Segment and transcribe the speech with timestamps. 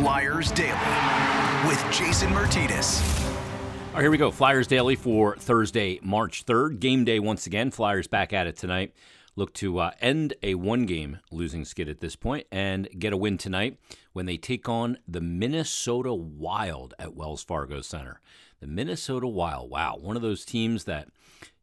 [0.00, 3.02] Flyers Daily with Jason Martinez.
[3.02, 4.30] All right, here we go.
[4.30, 6.80] Flyers Daily for Thursday, March 3rd.
[6.80, 7.70] Game day once again.
[7.70, 8.94] Flyers back at it tonight.
[9.36, 13.16] Look to uh, end a one game losing skid at this point and get a
[13.18, 13.76] win tonight
[14.14, 18.22] when they take on the Minnesota Wild at Wells Fargo Center.
[18.60, 21.08] The Minnesota Wild, wow, one of those teams that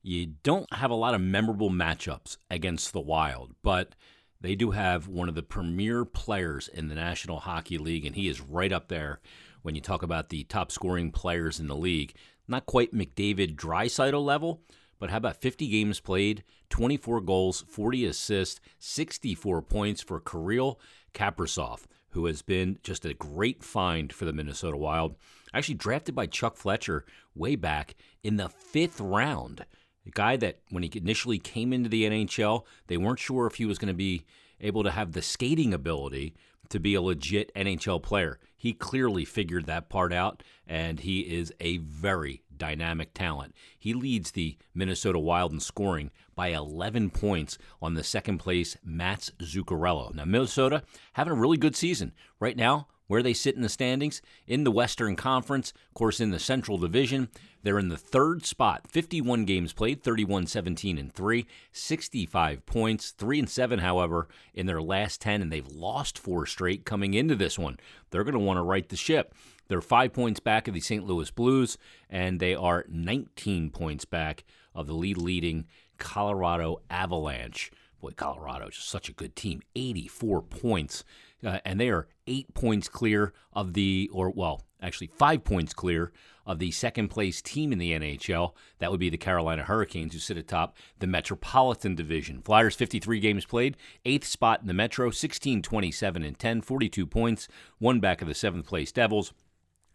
[0.03, 3.95] you don't have a lot of memorable matchups against the Wild, but
[4.41, 8.27] they do have one of the premier players in the National Hockey League, and he
[8.27, 9.19] is right up there
[9.61, 12.13] when you talk about the top scoring players in the league.
[12.47, 14.61] Not quite McDavid Draisaitl level,
[14.99, 20.79] but how about 50 games played, 24 goals, 40 assists, 64 points for Kirill
[21.13, 25.15] Kaprizov, who has been just a great find for the Minnesota Wild.
[25.53, 29.65] Actually drafted by Chuck Fletcher way back in the fifth round.
[30.07, 33.65] A guy that when he initially came into the NHL, they weren't sure if he
[33.65, 34.25] was going to be
[34.61, 36.33] able to have the skating ability
[36.69, 38.39] to be a legit NHL player.
[38.55, 43.53] He clearly figured that part out, and he is a very dynamic talent.
[43.77, 49.31] He leads the Minnesota Wild in scoring by 11 points on the second place Mats
[49.39, 50.13] Zuccarello.
[50.15, 52.13] Now, Minnesota having a really good season.
[52.39, 56.31] Right now, where they sit in the standings in the Western Conference, of course, in
[56.31, 57.29] the Central Division.
[57.63, 63.39] They're in the third spot, 51 games played, 31 17 and 3, 65 points, 3
[63.39, 67.57] and 7, however, in their last 10, and they've lost four straight coming into this
[67.57, 67.77] one.
[68.11, 69.33] They're going to want to right the ship.
[69.67, 71.05] They're five points back of the St.
[71.05, 71.77] Louis Blues,
[72.09, 75.65] and they are 19 points back of the lead leading
[75.97, 77.71] Colorado Avalanche.
[77.99, 79.61] Boy, Colorado is such a good team.
[79.75, 81.03] 84 points
[81.45, 86.11] uh, and they are eight points clear of the, or well, actually five points clear
[86.45, 88.53] of the second place team in the NHL.
[88.79, 92.41] That would be the Carolina Hurricanes, who sit atop the Metropolitan Division.
[92.41, 97.47] Flyers 53 games played, eighth spot in the Metro, 16, 27, and 10, 42 points,
[97.79, 99.33] one back of the seventh place Devils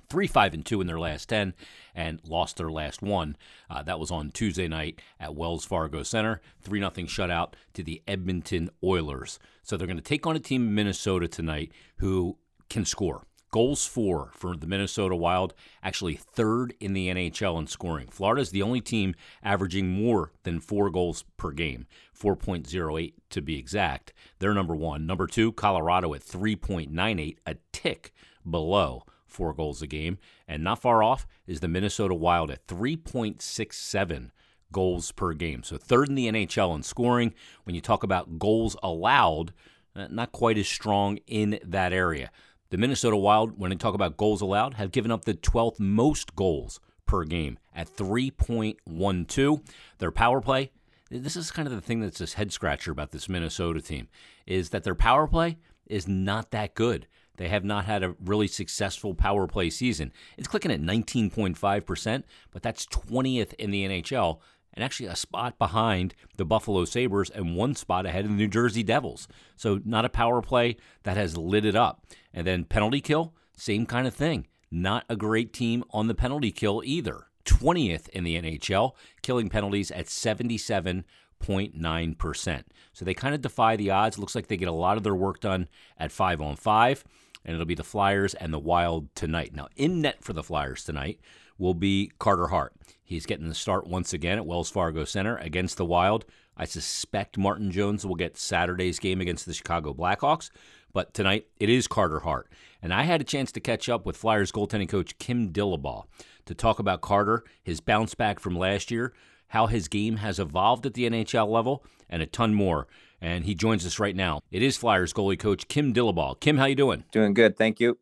[0.09, 1.55] three five and two in their last ten
[1.95, 3.37] and lost their last one.
[3.71, 6.41] Uh, that was on Tuesday night at Wells Fargo Center.
[6.61, 9.39] Three nothing shutout to the Edmonton Oilers.
[9.63, 12.37] So they're going to take on a team in Minnesota tonight who
[12.69, 13.23] can score.
[13.53, 15.53] Goals for for the Minnesota Wild,
[15.83, 18.09] actually third in the NHL in scoring.
[18.09, 21.87] Florida is the only team averaging more than four goals per game,
[22.19, 24.15] 4.08 to be exact.
[24.39, 25.07] They're number one.
[25.07, 28.15] Number two, Colorado at 3.98, a tick
[28.49, 30.19] below four goals a game.
[30.47, 34.31] And not far off is the Minnesota Wild at 3.67
[34.73, 35.63] goals per game.
[35.63, 37.35] So third in the NHL in scoring.
[37.65, 39.53] When you talk about goals allowed,
[39.95, 42.31] uh, not quite as strong in that area.
[42.71, 46.35] The Minnesota Wild, when they talk about goals allowed, have given up the 12th most
[46.35, 49.61] goals per game at 3.12.
[49.99, 50.71] Their power play,
[51.11, 54.09] this is kind of the thing that's this head scratcher about this Minnesota team,
[54.47, 57.07] is that their power play is not that good.
[57.43, 60.13] They have not had a really successful power play season.
[60.39, 62.23] It's clicking at 19.5%,
[62.53, 64.39] but that's 20th in the NHL
[64.73, 68.47] and actually a spot behind the Buffalo Sabres and one spot ahead of the New
[68.47, 69.27] Jersey Devils.
[69.57, 72.07] So, not a power play that has lit it up.
[72.33, 74.47] And then penalty kill, same kind of thing.
[74.71, 77.27] Not a great team on the penalty kill either.
[77.45, 81.05] 20th in the NHL, killing penalties at 77
[81.43, 82.63] 0.9%.
[82.93, 84.19] So they kind of defy the odds.
[84.19, 87.05] Looks like they get a lot of their work done at 5 on 5,
[87.45, 89.55] and it'll be the Flyers and the Wild tonight.
[89.55, 91.21] Now, in net for the Flyers tonight
[91.59, 92.75] will be Carter Hart.
[93.03, 96.25] He's getting the start once again at Wells Fargo Center against the Wild.
[96.57, 100.51] I suspect Martin Jones will get Saturday's game against the Chicago Blackhawks,
[100.93, 102.49] but tonight it is Carter Hart.
[102.83, 106.05] And I had a chance to catch up with Flyers goaltending coach Kim Dillabaugh
[106.47, 109.13] to talk about Carter, his bounce back from last year,
[109.49, 112.87] how his game has evolved at the NHL level, and a ton more.
[113.23, 114.41] And he joins us right now.
[114.51, 116.41] It is Flyers goalie coach Kim Dillabaugh.
[116.41, 117.05] Kim, how you doing?
[117.13, 117.93] Doing good, thank you.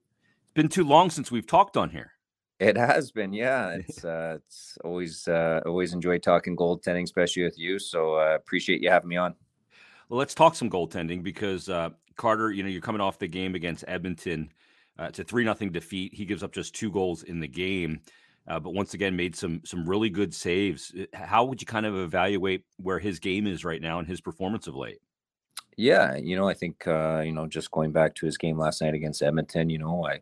[0.43, 2.13] It's been too long since we've talked on here.
[2.59, 3.77] It has been, yeah.
[3.89, 7.79] It's uh, it's always uh, always enjoy talking goaltending, especially with you.
[7.79, 9.35] So uh, appreciate you having me on.
[10.09, 13.55] Well, let's talk some goaltending because uh, Carter, you know, you're coming off the game
[13.55, 14.51] against Edmonton.
[14.99, 16.15] Uh, it's a three nothing defeat.
[16.15, 18.01] He gives up just two goals in the game
[18.51, 20.93] uh, but once again made some some really good saves.
[21.13, 24.67] How would you kind of evaluate where his game is right now and his performance
[24.67, 24.99] of late?
[25.81, 28.83] Yeah, you know, I think uh, you know, just going back to his game last
[28.83, 30.21] night against Edmonton, you know, I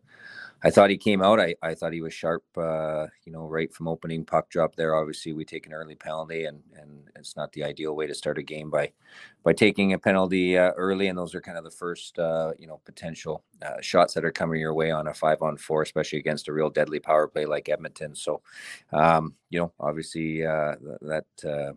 [0.62, 1.40] I thought he came out.
[1.40, 2.44] I, I thought he was sharp.
[2.56, 4.94] Uh, you know, right from opening puck drop there.
[4.94, 8.38] Obviously, we take an early penalty, and and it's not the ideal way to start
[8.38, 8.93] a game by
[9.43, 11.08] by taking a penalty uh, early.
[11.08, 14.31] And those are kind of the first uh, you know potential uh, shots that are
[14.32, 17.46] coming your way on a five on four, especially against a real deadly power play
[17.46, 18.14] like Edmonton.
[18.14, 18.43] So,
[18.93, 21.72] um, you know, obviously uh, that uh,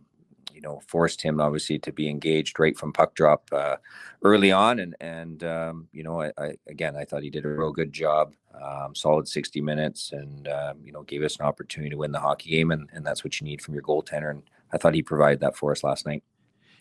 [0.53, 3.77] you know, forced him obviously to be engaged right from puck drop uh,
[4.24, 7.50] early on, and and um, you know, I, I, again I thought he did a
[7.50, 11.92] real good job, um, solid sixty minutes, and um, you know, gave us an opportunity
[11.92, 14.44] to win the hockey game, and and that's what you need from your goaltender, and
[14.74, 16.24] I thought he provided that for us last night.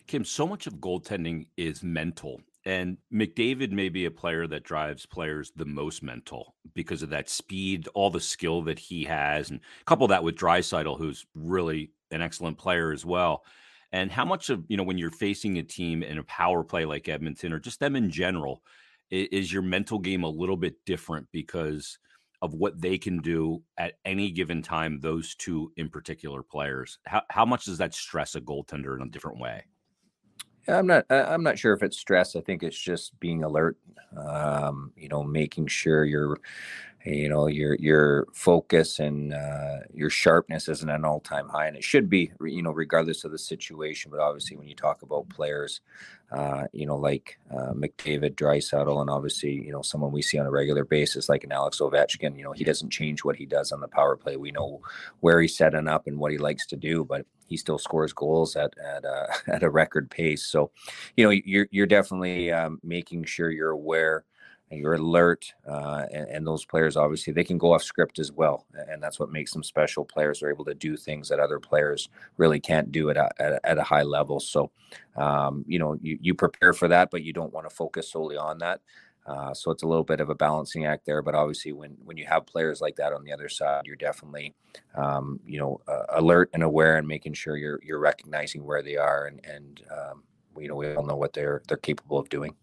[0.07, 2.41] Kim, so much of goaltending is mental.
[2.63, 7.29] And McDavid may be a player that drives players the most mental because of that
[7.29, 12.21] speed, all the skill that he has, and couple that with Draisaitl, who's really an
[12.21, 13.43] excellent player as well.
[13.91, 16.85] And how much of you know when you're facing a team in a power play
[16.85, 18.63] like Edmonton or just them in general,
[19.09, 21.99] is your mental game a little bit different because
[22.41, 24.99] of what they can do at any given time?
[24.99, 29.09] Those two in particular players, how how much does that stress a goaltender in a
[29.09, 29.65] different way?
[30.67, 31.05] I'm not.
[31.09, 32.35] I'm not sure if it's stress.
[32.35, 33.77] I think it's just being alert.
[34.15, 36.37] Um, you know, making sure you're
[37.05, 41.75] you know your your focus and uh, your sharpness is not an all-time high and
[41.75, 45.27] it should be you know regardless of the situation but obviously when you talk about
[45.29, 45.81] players
[46.31, 50.45] uh, you know like uh, McDavid Draisaitl and obviously you know someone we see on
[50.45, 53.71] a regular basis like an Alex Ovechkin you know he doesn't change what he does
[53.71, 54.37] on the power play.
[54.37, 54.81] We know
[55.21, 58.55] where he's setting up and what he likes to do but he still scores goals
[58.55, 60.43] at at a, at a record pace.
[60.43, 60.71] So
[61.17, 64.23] you know you're you're definitely um, making sure you're aware
[64.79, 68.65] you're alert, uh, and, and, those players obviously they can go off script as well,
[68.89, 70.39] and that's what makes them special players.
[70.39, 73.65] They're able to do things that other players really can't do at a, at a,
[73.65, 74.39] at a high level.
[74.39, 74.71] So,
[75.15, 78.37] um, you know, you, you prepare for that, but you don't want to focus solely
[78.37, 78.81] on that.
[79.25, 82.17] Uh, so it's a little bit of a balancing act there, but obviously when when
[82.17, 84.53] you have players like that on the other side, you're definitely
[84.95, 88.97] um, you know uh, alert and aware and making sure you're you're recognizing where they
[88.97, 90.23] are and and um,
[90.59, 92.55] you know we all know what they're they're capable of doing.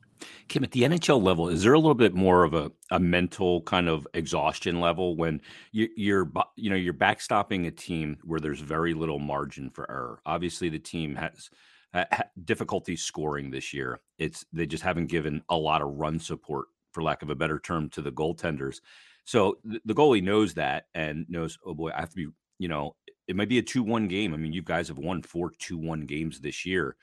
[0.48, 3.62] Kim, at the NHL level, is there a little bit more of a, a mental
[3.62, 5.40] kind of exhaustion level when
[5.72, 10.20] you, you're you know you're backstopping a team where there's very little margin for error?
[10.26, 11.50] Obviously, the team has
[11.94, 12.04] uh,
[12.44, 14.00] difficulty scoring this year.
[14.18, 17.58] It's they just haven't given a lot of run support, for lack of a better
[17.58, 18.80] term, to the goaltenders.
[19.24, 22.26] So the, goalie knows that and knows, oh boy, I have to be.
[22.60, 22.96] You know,
[23.28, 24.34] it might be a two-one game.
[24.34, 26.96] I mean, you guys have won four two-one games this year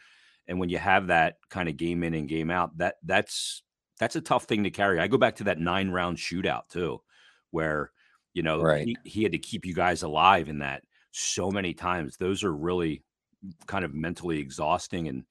[0.47, 3.63] and when you have that kind of game in and game out, that that's
[3.99, 4.99] that's a tough thing to carry.
[4.99, 7.01] I go back to that nine round shootout too,
[7.51, 7.91] where
[8.33, 8.85] you know right.
[8.85, 12.17] he, he had to keep you guys alive in that so many times.
[12.17, 13.03] Those are really
[13.67, 15.23] kind of mentally exhausting, and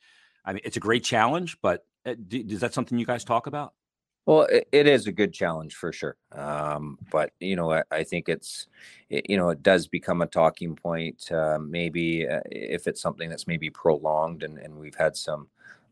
[0.44, 1.58] I mean it's a great challenge.
[1.62, 3.74] But eh, is that something you guys talk about?
[4.26, 6.16] Well, it, it is a good challenge for sure.
[6.32, 8.66] Um, but you know, I, I think it's,
[9.10, 11.30] it, you know, it does become a talking point.
[11.30, 15.48] Uh, maybe uh, if it's something that's maybe prolonged, and, and we've had some,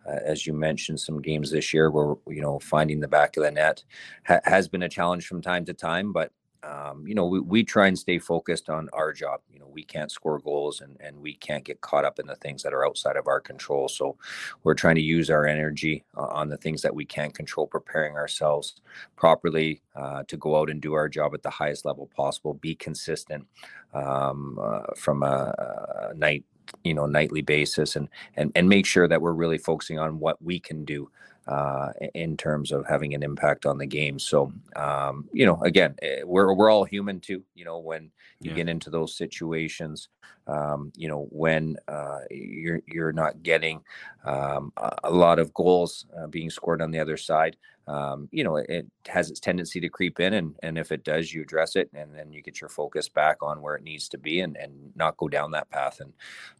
[0.08, 3.42] uh, as you mentioned, some games this year where you know finding the back of
[3.42, 3.84] the net
[4.26, 6.12] ha- has been a challenge from time to time.
[6.12, 6.32] But
[6.64, 9.40] um, you know, we, we try and stay focused on our job.
[9.52, 12.36] You know, we can't score goals and, and we can't get caught up in the
[12.36, 13.88] things that are outside of our control.
[13.88, 14.16] So
[14.62, 18.14] we're trying to use our energy uh, on the things that we can control, preparing
[18.14, 18.80] ourselves
[19.16, 22.74] properly uh, to go out and do our job at the highest level possible, be
[22.74, 23.46] consistent
[23.94, 26.44] um, uh, from a, a night
[26.84, 30.40] you know nightly basis and and and make sure that we're really focusing on what
[30.40, 31.10] we can do
[31.46, 34.18] uh, in terms of having an impact on the game.
[34.18, 37.42] So, um, you know, again, eh, we're we're all human too.
[37.54, 38.10] You know, when
[38.40, 38.56] you yeah.
[38.56, 40.08] get into those situations,
[40.46, 43.82] um, you know, when uh, you're you're not getting
[44.24, 44.72] um,
[45.04, 47.56] a lot of goals uh, being scored on the other side.
[47.92, 51.04] Um, you know, it, it, has its tendency to creep in, and and if it
[51.04, 54.08] does, you address it, and then you get your focus back on where it needs
[54.10, 56.00] to be, and and not go down that path.
[56.00, 56.12] And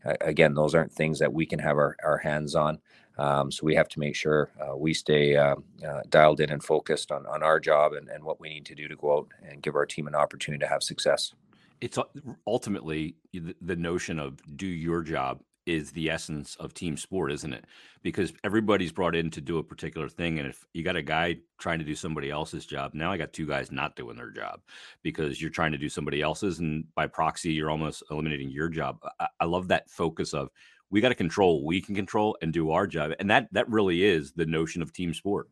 [0.05, 2.81] uh, again, those aren't things that we can have our, our hands on.
[3.19, 6.63] Um, so we have to make sure uh, we stay uh, uh, dialed in and
[6.63, 9.29] focused on, on our job and, and what we need to do to go out
[9.49, 11.35] and give our team an opportunity to have success.
[11.81, 11.99] It's
[12.47, 17.65] ultimately the notion of do your job is the essence of team sport, isn't it?
[18.03, 20.39] Because everybody's brought in to do a particular thing.
[20.39, 23.33] And if you got a guy trying to do somebody else's job, now I got
[23.33, 24.61] two guys not doing their job
[25.03, 26.59] because you're trying to do somebody else's.
[26.59, 28.99] And by proxy, you're almost eliminating your job.
[29.21, 30.49] I, I love that focus of
[30.91, 34.05] we got to control we can control and do our job and that that really
[34.05, 35.49] is the notion of team sport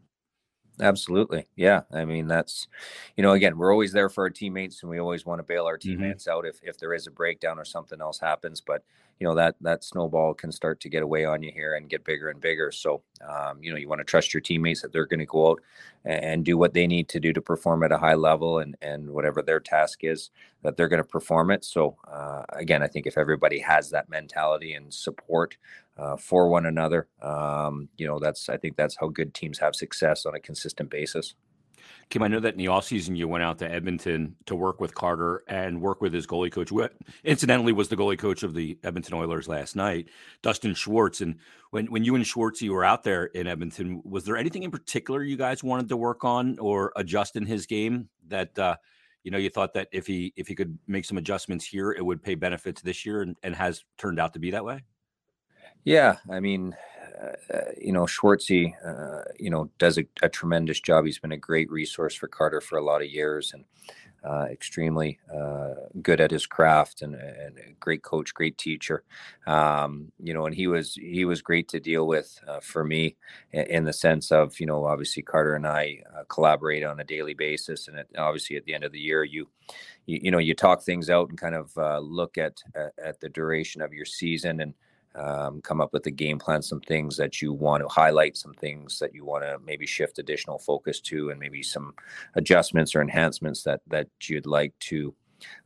[0.80, 2.68] absolutely yeah i mean that's
[3.16, 5.66] you know again we're always there for our teammates and we always want to bail
[5.66, 5.90] our mm-hmm.
[5.90, 6.38] teammates mm-hmm.
[6.38, 8.82] out if if there is a breakdown or something else happens but
[9.20, 12.04] you know that that snowball can start to get away on you here and get
[12.04, 15.06] bigger and bigger so um, you know you want to trust your teammates that they're
[15.06, 15.60] going to go out
[16.06, 19.08] and do what they need to do to perform at a high level and and
[19.08, 20.30] whatever their task is
[20.62, 24.08] that they're going to perform it so uh, again i think if everybody has that
[24.08, 25.56] mentality and support
[26.00, 29.74] uh, for one another um, you know that's i think that's how good teams have
[29.74, 31.34] success on a consistent basis
[32.08, 34.94] Kim, I know that in the offseason you went out to Edmonton to work with
[34.94, 36.88] Carter and work with his goalie coach, who
[37.24, 40.08] incidentally was the goalie coach of the Edmonton Oilers last night,
[40.42, 41.20] Dustin Schwartz.
[41.20, 41.36] And
[41.70, 45.22] when, when you and Schwartz were out there in Edmonton, was there anything in particular
[45.22, 48.76] you guys wanted to work on or adjust in his game that uh,
[49.22, 52.04] you know you thought that if he if he could make some adjustments here, it
[52.04, 54.82] would pay benefits this year, and, and has turned out to be that way?
[55.84, 56.76] Yeah, I mean,
[57.20, 61.04] uh, you know, Schwartzy, uh, you know, does a, a, tremendous job.
[61.04, 63.64] He's been a great resource for Carter for a lot of years and
[64.22, 69.04] uh, extremely uh, good at his craft and, and, a great coach, great teacher.
[69.46, 73.16] Um, you know, and he was he was great to deal with uh, for me
[73.52, 77.34] in, the sense of you know, obviously Carter and I uh, collaborate on a daily
[77.34, 79.48] basis, and it, obviously at the end of the year, you
[80.06, 81.72] you, you know, you talk things out and kind of
[82.04, 84.74] look at, at at the duration of your season and
[85.14, 88.54] um, come up with a game plan, some things that you want to highlight, some
[88.54, 91.94] things that you want to maybe shift additional focus to, and maybe some
[92.34, 95.14] adjustments or enhancements that that you'd like to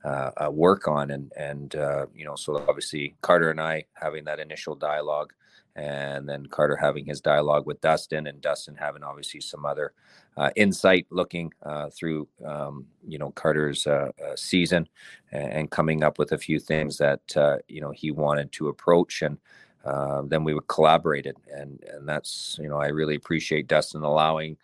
[0.04, 1.10] uh, uh, work on.
[1.10, 5.32] And and uh, you know, so obviously Carter and I having that initial dialogue
[5.76, 9.92] and then Carter having his dialogue with Dustin, and Dustin having obviously some other
[10.36, 14.88] uh, insight looking uh, through um, you know Carter's uh, uh season
[15.32, 19.22] and, coming up with a few things that uh, you know he wanted to approach,
[19.22, 19.38] and
[19.84, 24.56] uh, then we collaborated, and and that's you know I really appreciate Dustin allowing.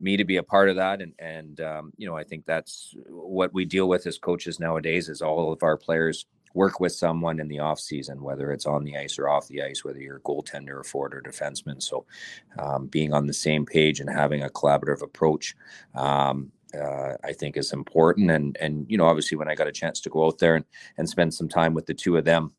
[0.00, 2.94] me to be a part of that, and and um, you know I think that's
[3.08, 5.08] what we deal with as coaches nowadays.
[5.08, 8.84] Is all of our players work with someone in the off season, whether it's on
[8.84, 11.82] the ice or off the ice, whether you're a goaltender or forward or defenseman.
[11.82, 12.06] So,
[12.58, 15.54] um, being on the same page and having a collaborative approach,
[15.94, 18.30] um, uh, I think is important.
[18.30, 20.64] And and you know, obviously, when I got a chance to go out there and
[20.98, 22.52] and spend some time with the two of them,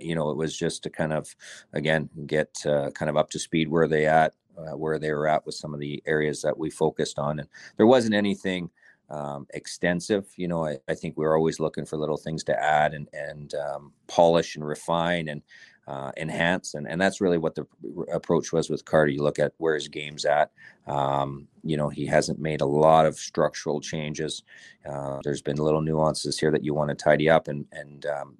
[0.00, 1.34] you know, it was just to kind of
[1.72, 4.34] again get uh, kind of up to speed where they at.
[4.54, 7.48] Uh, where they were at with some of the areas that we focused on, and
[7.78, 8.68] there wasn't anything
[9.12, 10.26] um, extensive.
[10.36, 13.54] You know, I, I, think we're always looking for little things to add and and
[13.54, 15.42] um, polish and refine and
[15.86, 17.66] uh, enhance, and and that's really what the
[18.12, 19.12] approach was with Carter.
[19.12, 20.50] You look at where his game's at.
[20.86, 24.42] Um, you know, he hasn't made a lot of structural changes.
[24.88, 28.36] Uh, there's been little nuances here that you want to tidy up and and um,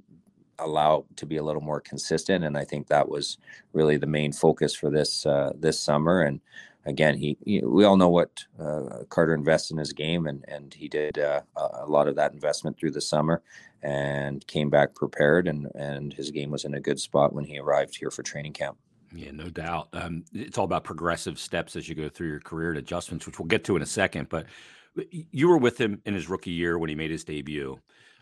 [0.59, 2.45] allow to be a little more consistent.
[2.45, 3.37] And I think that was
[3.73, 6.41] really the main focus for this uh, this summer and
[6.85, 10.75] again, he, he, we all know what uh, Carter invests in his game, and and
[10.75, 13.43] he did uh, a lot of that investment through the summer,
[13.83, 17.59] and came back prepared, and and his game was in a good spot when he
[17.59, 18.77] arrived here for training camp.
[19.15, 19.89] Yeah, no doubt.
[19.93, 23.39] Um, it's all about progressive steps as you go through your career and adjustments, which
[23.39, 24.29] we'll get to in a second.
[24.31, 24.47] But
[25.11, 27.79] you were with him in his rookie year when he made his debut.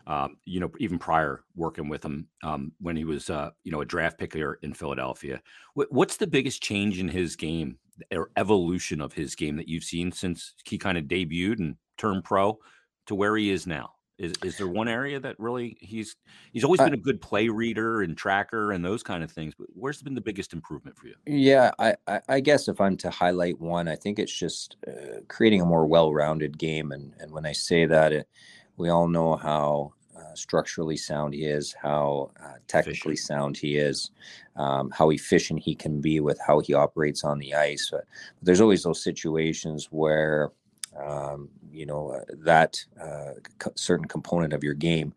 [0.07, 3.81] Um, you know, even prior working with him um, when he was, uh, you know,
[3.81, 5.41] a draft pick here in Philadelphia.
[5.75, 7.77] what's the biggest change in his game
[8.11, 12.23] or evolution of his game that you've seen since he kind of debuted and turned
[12.23, 12.57] pro
[13.07, 13.91] to where he is now?
[14.21, 16.15] Is is there one area that really he's
[16.53, 19.65] he's always been a good play reader and tracker and those kind of things, but
[19.73, 21.15] where's been the biggest improvement for you?
[21.25, 21.95] Yeah, I
[22.27, 25.87] I, guess if I'm to highlight one, I think it's just uh, creating a more
[25.87, 28.27] well-rounded game, and and when I say that, it,
[28.77, 29.93] we all know how
[30.31, 33.27] uh, structurally sound he is, how uh, technically efficient.
[33.27, 34.11] sound he is,
[34.55, 37.89] um, how efficient he can be with how he operates on the ice.
[37.91, 38.05] But,
[38.39, 40.51] but there's always those situations where
[40.99, 43.31] um, you know uh, that uh,
[43.75, 45.13] certain component of your game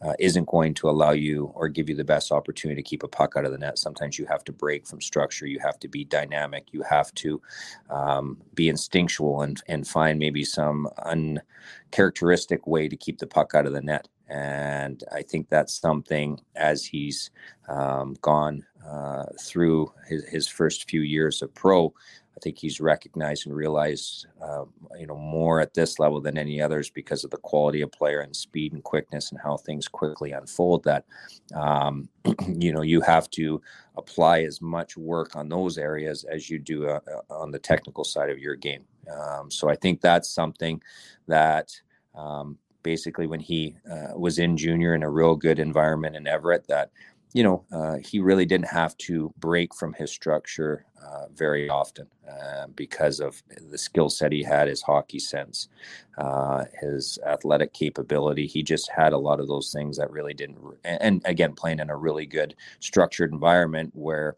[0.00, 3.08] uh, isn't going to allow you or give you the best opportunity to keep a
[3.08, 3.78] puck out of the net.
[3.78, 5.46] Sometimes you have to break from structure.
[5.46, 6.68] You have to be dynamic.
[6.72, 7.42] You have to
[7.90, 13.66] um, be instinctual and and find maybe some uncharacteristic way to keep the puck out
[13.66, 14.08] of the net.
[14.28, 17.30] And I think that's something as he's
[17.68, 21.94] um, gone uh, through his, his first few years of pro
[22.38, 24.64] I think he's recognized and realized, uh,
[24.96, 28.20] you know, more at this level than any others because of the quality of player
[28.20, 30.84] and speed and quickness and how things quickly unfold.
[30.84, 31.04] That,
[31.52, 32.08] um,
[32.46, 33.60] you know, you have to
[33.96, 38.04] apply as much work on those areas as you do uh, uh, on the technical
[38.04, 38.84] side of your game.
[39.12, 40.80] Um, so I think that's something
[41.26, 41.72] that.
[42.14, 46.66] Um, basically, when he uh, was in junior in a real good environment in Everett,
[46.68, 46.90] that
[47.34, 52.06] you know, uh, he really didn't have to break from his structure uh, very often
[52.28, 55.68] uh, because of the skill set he had, his hockey sense,
[56.16, 58.46] uh, his athletic capability.
[58.46, 60.58] He just had a lot of those things that really didn't.
[60.84, 64.36] And again, playing in a really good structured environment where.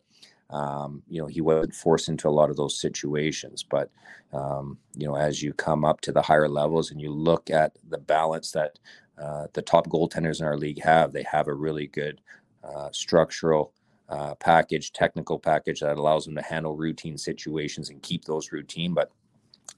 [0.51, 3.63] Um, you know, he wasn't forced into a lot of those situations.
[3.63, 3.91] But,
[4.33, 7.77] um, you know, as you come up to the higher levels and you look at
[7.89, 8.79] the balance that
[9.21, 12.21] uh, the top goaltenders in our league have, they have a really good
[12.65, 13.73] uh, structural
[14.09, 18.93] uh, package, technical package that allows them to handle routine situations and keep those routine.
[18.93, 19.13] But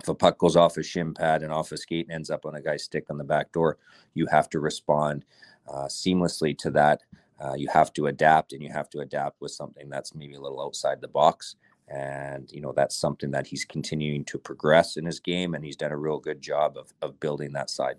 [0.00, 2.46] if a puck goes off a shin pad and off a skate and ends up
[2.46, 3.78] on a guy's stick on the back door,
[4.14, 5.24] you have to respond
[5.68, 7.02] uh, seamlessly to that.
[7.42, 10.40] Uh, you have to adapt, and you have to adapt with something that's maybe a
[10.40, 11.56] little outside the box.
[11.88, 15.76] And you know that's something that he's continuing to progress in his game, and he's
[15.76, 17.96] done a real good job of of building that side.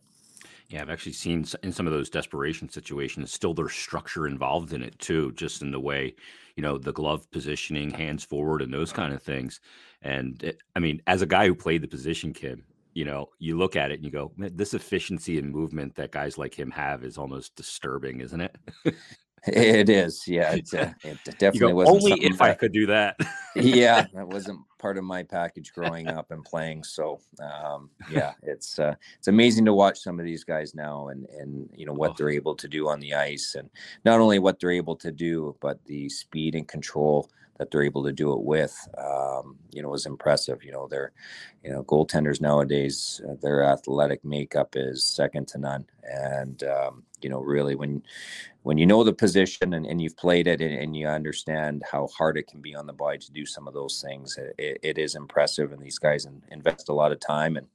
[0.70, 4.82] Yeah, I've actually seen in some of those desperation situations still there's structure involved in
[4.82, 6.16] it too, just in the way,
[6.56, 9.60] you know, the glove positioning, hands forward, and those kind of things.
[10.02, 13.58] And it, I mean, as a guy who played the position, Kim, you know, you
[13.58, 17.04] look at it and you go, this efficiency and movement that guys like him have
[17.04, 18.56] is almost disturbing, isn't it?
[19.46, 20.54] It is, yeah.
[20.54, 23.18] It's, uh, it definitely was only if that, I could do that.
[23.56, 26.84] yeah, that wasn't part of my package growing up and playing.
[26.84, 31.26] So, um, yeah, it's uh, it's amazing to watch some of these guys now and
[31.38, 32.16] and you know what oh.
[32.18, 33.70] they're able to do on the ice, and
[34.06, 38.04] not only what they're able to do, but the speed and control that they're able
[38.04, 40.64] to do it with, um, you know, is impressive.
[40.64, 41.12] You know, they're,
[41.64, 45.86] you know, goaltenders nowadays, uh, their athletic makeup is second to none.
[46.04, 48.04] And, um, you know, really when,
[48.64, 52.08] when you know the position and, and you've played it and, and, you understand how
[52.08, 54.98] hard it can be on the body to do some of those things, it, it
[54.98, 55.72] is impressive.
[55.72, 57.68] And these guys invest a lot of time and,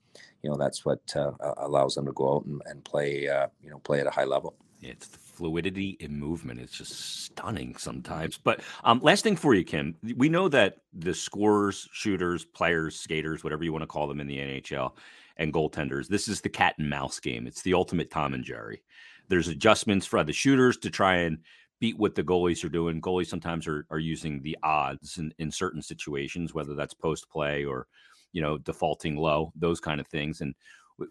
[0.42, 3.70] you know, that's what uh, allows them to go out and, and play, uh, you
[3.70, 4.54] know, play at a high level.
[4.82, 6.58] It's the fluidity in movement.
[6.58, 8.36] It's just stunning sometimes.
[8.36, 13.44] But um, last thing for you, Kim, we know that the scorers, shooters, players, skaters,
[13.44, 14.92] whatever you want to call them in the NHL,
[15.36, 17.46] and goaltenders, this is the cat and mouse game.
[17.46, 18.82] It's the ultimate Tom and Jerry.
[19.28, 21.38] There's adjustments for the shooters to try and
[21.78, 23.00] beat what the goalies are doing.
[23.00, 27.64] Goalies sometimes are, are using the odds in, in certain situations, whether that's post play
[27.64, 27.86] or,
[28.32, 30.40] you know, defaulting low, those kind of things.
[30.40, 30.56] And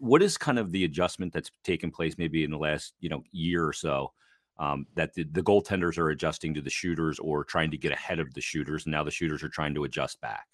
[0.00, 3.22] what is kind of the adjustment that's taken place maybe in the last you know
[3.32, 4.12] year or so
[4.58, 8.18] um, that the, the, goaltenders are adjusting to the shooters or trying to get ahead
[8.18, 10.48] of the shooters, and now the shooters are trying to adjust back?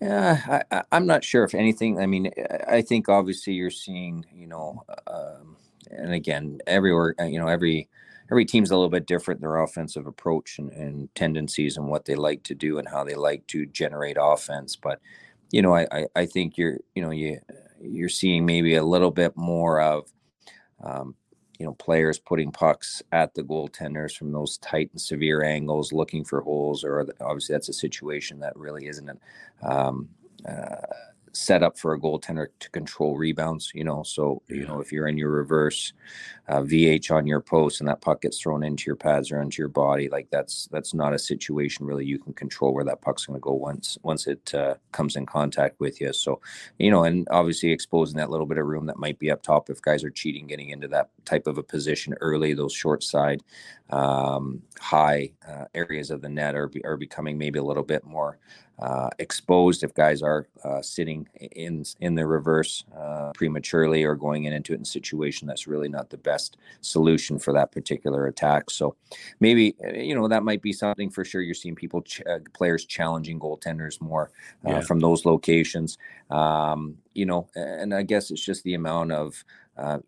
[0.00, 2.00] Yeah, I, am not sure if anything.
[2.00, 2.32] I mean,
[2.68, 5.56] I think obviously you're seeing, you know, um,
[5.90, 7.88] and again, everywhere, uh, you know, every
[8.30, 12.14] every team's a little bit different their offensive approach and, and tendencies and what they
[12.14, 14.76] like to do and how they like to generate offense.
[14.76, 15.00] But
[15.50, 17.40] you know, I, I, I think you're, you know, you
[17.80, 20.10] you're seeing maybe a little bit more of
[20.82, 21.14] um,
[21.58, 26.24] you know players putting pucks at the goaltenders from those tight and severe angles looking
[26.24, 29.10] for holes or obviously that's a situation that really isn't
[29.62, 30.08] um,
[30.48, 30.76] uh,
[31.38, 34.02] set up for a goaltender to control rebounds, you know.
[34.02, 35.92] So, you know, if you're in your reverse
[36.48, 39.62] uh, VH on your post and that puck gets thrown into your pads or into
[39.62, 43.26] your body, like that's that's not a situation really you can control where that puck's
[43.26, 46.12] going to go once once it uh, comes in contact with you.
[46.12, 46.40] So,
[46.78, 49.70] you know, and obviously exposing that little bit of room that might be up top
[49.70, 53.42] if guys are cheating, getting into that type of a position early, those short side,
[53.90, 58.38] um, high uh, areas of the net are are becoming maybe a little bit more
[58.80, 64.44] uh, exposed if guys are uh, sitting in in the reverse uh, prematurely or going
[64.44, 68.26] in into it in a situation that's really not the best solution for that particular
[68.26, 68.70] attack.
[68.70, 68.94] So
[69.40, 71.42] maybe uh, you know that might be something for sure.
[71.42, 74.30] You're seeing people ch- uh, players challenging goaltenders more
[74.64, 74.80] uh, yeah.
[74.80, 75.98] from those locations.
[76.30, 79.44] Um, you know, and I guess it's just the amount of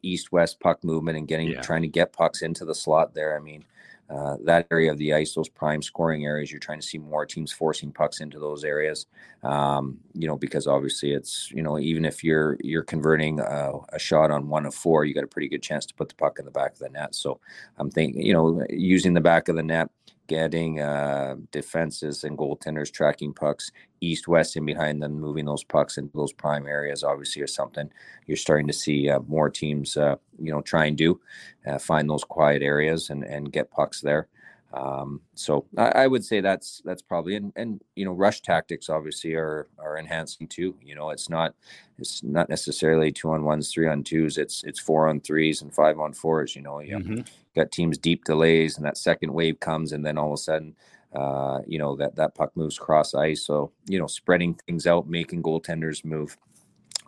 [0.03, 1.61] east-west puck movement and getting yeah.
[1.61, 3.37] trying to get pucks into the slot there.
[3.37, 3.65] I mean.
[4.11, 7.25] Uh, that area of the ice, those prime scoring areas, you're trying to see more
[7.25, 9.07] teams forcing pucks into those areas.
[9.45, 13.99] Um, you know, because obviously it's you know even if you're you're converting uh, a
[13.99, 16.39] shot on one of four, you got a pretty good chance to put the puck
[16.39, 17.15] in the back of the net.
[17.15, 17.41] So
[17.79, 19.91] I'm thinking, you know, using the back of the net
[20.31, 25.99] getting uh, defenses and goaltenders tracking pucks east west and behind them moving those pucks
[25.99, 27.91] into those prime areas obviously is something
[28.29, 31.21] you're starting to see uh, more teams uh, you know try and do
[31.67, 34.29] uh, find those quiet areas and and get pucks there
[34.73, 38.89] um, so I, I, would say that's that's probably and and you know rush tactics
[38.89, 40.77] obviously are are enhancing too.
[40.81, 41.57] You know it's not
[41.99, 44.39] it's not necessarily two on ones, three on twos.
[44.39, 46.55] It's it's four on threes and five on fours.
[46.55, 47.21] You know you mm-hmm.
[47.55, 50.75] Got teams deep delays and that second wave comes and then all of a sudden
[51.13, 53.45] uh, you know that that puck moves cross ice.
[53.45, 56.37] So you know spreading things out, making goaltenders move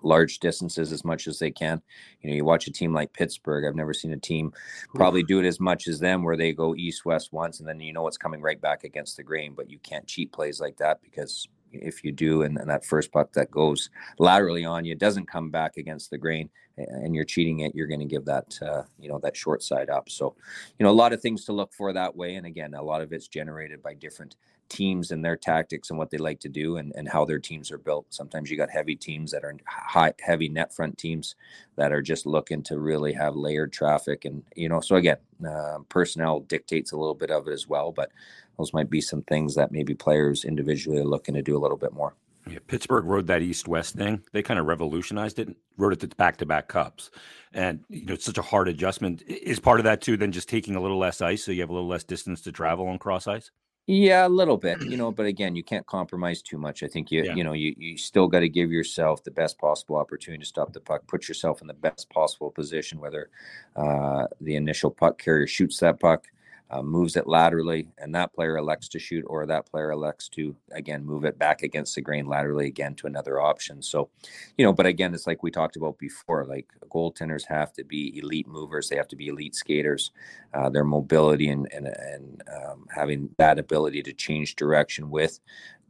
[0.02, 1.80] large distances as much as they can.
[2.20, 3.64] You know, you watch a team like Pittsburgh.
[3.64, 4.52] I've never seen a team
[4.94, 7.78] probably do it as much as them, where they go east west once, and then
[7.80, 9.54] you know it's coming right back against the grain.
[9.56, 13.12] But you can't cheat plays like that because if you do, and, and that first
[13.12, 17.60] puck that goes laterally on you doesn't come back against the grain, and you're cheating
[17.60, 20.08] it, you're going to give that uh, you know that short side up.
[20.08, 20.34] So,
[20.78, 22.36] you know, a lot of things to look for that way.
[22.36, 24.36] And again, a lot of it's generated by different
[24.68, 27.70] teams and their tactics and what they like to do and, and how their teams
[27.70, 28.06] are built.
[28.08, 31.34] Sometimes you got heavy teams that are high, heavy net front teams
[31.76, 34.24] that are just looking to really have layered traffic.
[34.24, 37.92] And, you know, so again, uh, personnel dictates a little bit of it as well,
[37.92, 38.10] but
[38.58, 41.76] those might be some things that maybe players individually are looking to do a little
[41.76, 42.14] bit more.
[42.48, 44.22] Yeah, Pittsburgh rode that East-West thing.
[44.32, 47.10] They kind of revolutionized it, rode it to back-to-back cups,
[47.52, 49.22] and you know it's such a hard adjustment.
[49.28, 51.70] Is part of that too than just taking a little less ice, so you have
[51.70, 53.52] a little less distance to travel on cross ice?
[53.86, 56.84] Yeah, a little bit, you know, but again, you can't compromise too much.
[56.84, 57.34] I think you, Yeah.
[57.34, 60.72] you know, you, you still got to give yourself the best possible opportunity to stop
[60.72, 63.30] the puck, put yourself in the best possible position, whether
[63.74, 66.28] uh, the initial puck carrier shoots that puck,
[66.72, 70.56] uh, moves it laterally, and that player elects to shoot, or that player elects to,
[70.72, 73.82] again, move it back against the grain laterally again to another option.
[73.82, 74.08] So,
[74.56, 78.18] you know, but again, it's like we talked about before, like goaltenders have to be
[78.18, 80.10] elite movers, they have to be elite skaters
[80.54, 85.40] uh, their mobility and and, and um, having that ability to change direction with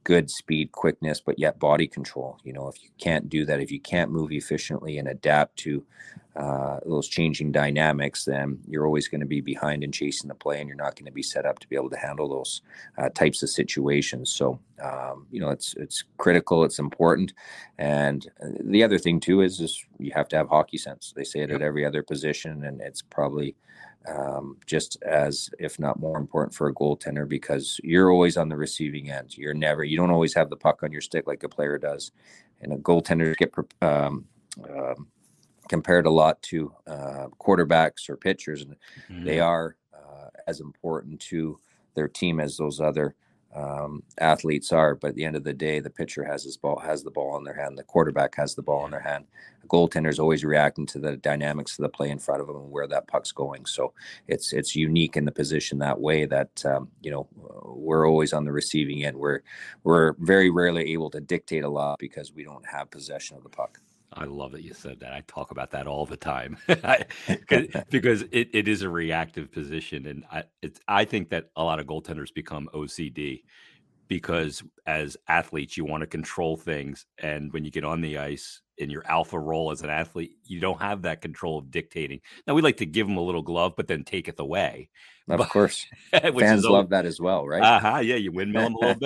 [0.04, 2.38] good speed, quickness, but yet body control.
[2.44, 5.84] You know, if you can't do that, if you can't move efficiently and adapt to
[6.36, 10.60] uh, those changing dynamics, then you're always going to be behind and chasing the play,
[10.60, 12.62] and you're not going to be set up to be able to handle those
[12.98, 14.32] uh, types of situations.
[14.32, 17.34] So, um, you know, it's it's critical, it's important,
[17.78, 21.12] and the other thing too is is you have to have hockey sense.
[21.14, 21.60] They say it Yep.
[21.60, 23.56] at every other position, and it's probably
[24.08, 28.56] um, just as if not more important for a goaltender because you're always on the
[28.56, 29.36] receiving end.
[29.36, 32.12] You're never, you don't always have the puck on your stick like a player does,
[32.60, 34.26] and a goaltender get um,
[34.68, 35.08] um,
[35.68, 38.76] compared a lot to uh, quarterbacks or pitchers, and
[39.24, 41.58] they are uh, as important to
[41.94, 43.14] their team as those other
[43.54, 44.94] um, athletes are.
[44.94, 47.36] But at the end of the day, the pitcher has his ball, has the ball
[47.36, 47.76] in their hand.
[47.76, 49.26] The quarterback has the ball in their hand.
[49.60, 52.56] The goaltender is always reacting to the dynamics of the play in front of them
[52.56, 53.66] and where that puck's going.
[53.66, 53.92] So
[54.28, 57.28] it's it's unique in the position that way that um, you know
[57.62, 59.16] we're always on the receiving end.
[59.16, 59.40] We're
[59.84, 63.50] we're very rarely able to dictate a lot because we don't have possession of the
[63.50, 63.82] puck.
[64.14, 65.12] I love that you said that.
[65.12, 66.83] I talk about that all the time 'cause-
[68.33, 71.87] it, it is a reactive position, and I it's I think that a lot of
[71.87, 73.42] goaltenders become OCD
[74.09, 78.61] because as athletes you want to control things, and when you get on the ice
[78.79, 82.20] in your alpha role as an athlete, you don't have that control of dictating.
[82.46, 84.88] Now we like to give them a little glove, but then take it away.
[85.29, 85.87] Of But- course,
[86.40, 87.62] fans love that as well, right?
[87.62, 88.98] uh-huh, yeah, you windmill them a little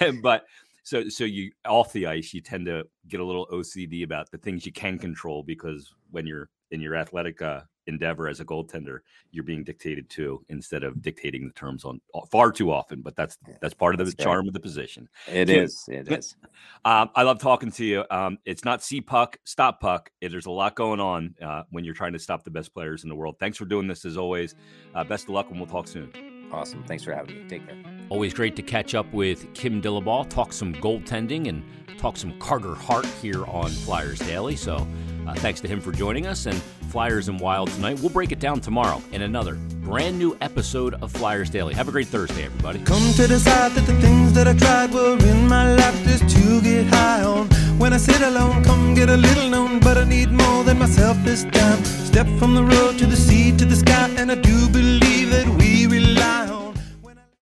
[0.00, 0.20] bit.
[0.22, 0.44] but
[0.82, 4.38] so so you off the ice, you tend to get a little OCD about the
[4.38, 9.00] things you can control because when you're in your athletic uh, endeavor as a goaltender,
[9.30, 13.02] you're being dictated to instead of dictating the terms on far too often.
[13.02, 15.08] But that's that's part of the That's charm of the position.
[15.28, 15.84] It Dude, is.
[15.88, 16.36] It is.
[16.84, 18.04] Um, I love talking to you.
[18.10, 20.10] Um, it's not see puck, stop puck.
[20.20, 23.08] There's a lot going on uh, when you're trying to stop the best players in
[23.08, 23.36] the world.
[23.38, 24.54] Thanks for doing this as always.
[24.94, 26.10] Uh, best of luck, and we'll talk soon.
[26.52, 26.84] Awesome.
[26.84, 27.48] Thanks for having me.
[27.48, 28.01] Take care.
[28.12, 31.64] Always great to catch up with Kim Dillabaugh, talk some goaltending, and
[31.98, 34.54] talk some Carter Hart here on Flyers Daily.
[34.54, 34.86] So
[35.26, 36.44] uh, thanks to him for joining us.
[36.44, 37.98] And Flyers and Wild tonight.
[38.00, 41.72] We'll break it down tomorrow in another brand new episode of Flyers Daily.
[41.72, 42.80] Have a great Thursday, everybody.
[42.80, 46.60] Come to decide that the things that I tried were in my life just to
[46.60, 47.48] get high on.
[47.78, 51.16] When I sit alone, come get a little known, but I need more than myself
[51.24, 51.82] this time.
[51.82, 55.48] Step from the road to the sea to the sky, and I do believe that